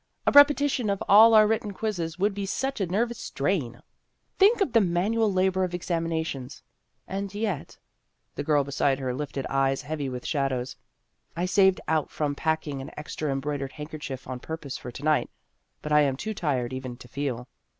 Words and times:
A 0.25 0.31
repetition 0.31 0.89
of 0.89 1.03
all 1.07 1.35
our 1.35 1.45
written 1.45 1.73
quizzes 1.73 2.17
would 2.17 2.33
be 2.33 2.47
such 2.47 2.81
a 2.81 2.87
nervous 2.87 3.19
strain. 3.19 3.81
Think 4.39 4.59
of 4.59 4.73
the 4.73 4.81
manual 4.81 5.31
labor 5.31 5.63
of 5.63 5.75
examinations! 5.75 6.63
And 7.07 7.31
yet 7.35 7.77
The 8.33 8.41
girl 8.43 8.63
beside 8.63 8.97
her 8.97 9.13
lifted 9.13 9.45
eyes 9.45 9.83
heavy 9.83 10.09
with 10.09 10.25
shadows." 10.25 10.75
I 11.37 11.45
saved 11.45 11.81
out 11.87 12.09
from 12.09 12.33
pack 12.33 12.65
ing 12.65 12.81
an 12.81 12.89
extra 12.97 13.31
embroidered 13.31 13.73
handkerchief 13.73 14.27
on 14.27 14.39
purpose 14.39 14.75
for 14.75 14.91
to 14.91 15.03
night, 15.03 15.29
but 15.83 15.91
I 15.91 16.01
am 16.01 16.17
too 16.17 16.33
tired 16.33 16.73
even 16.73 16.97
to 16.97 17.07
feel." 17.07 17.47